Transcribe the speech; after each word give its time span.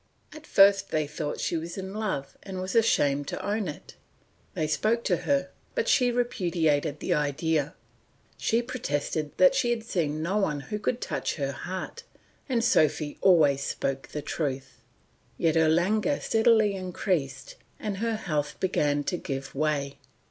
At 0.33 0.47
first 0.47 0.89
they 0.89 1.05
thought 1.05 1.39
she 1.39 1.55
was 1.57 1.77
in 1.77 1.93
love 1.93 2.35
and 2.41 2.59
was 2.59 2.73
ashamed 2.75 3.27
to 3.27 3.45
own 3.45 3.67
it; 3.67 3.93
they 4.55 4.65
spoke 4.65 5.03
to 5.03 5.17
her, 5.27 5.51
but 5.75 5.87
she 5.87 6.11
repudiated 6.11 6.99
the 6.99 7.13
idea. 7.13 7.75
She 8.35 8.63
protested 8.63 9.31
she 9.53 9.69
had 9.69 9.83
seen 9.83 10.23
no 10.23 10.37
one 10.37 10.59
who 10.61 10.79
could 10.79 11.01
touch 11.01 11.35
her 11.35 11.51
heart, 11.51 12.01
and 12.49 12.63
Sophy 12.63 13.19
always 13.21 13.61
spoke 13.61 14.07
the 14.07 14.23
truth. 14.23 14.81
Yet 15.37 15.53
her 15.53 15.69
languor 15.69 16.19
steadily 16.19 16.73
increased, 16.73 17.57
and 17.79 17.97
her 17.97 18.15
health 18.15 18.59
began 18.59 19.03
to 19.03 19.17
give 19.17 19.53
way. 19.53 19.99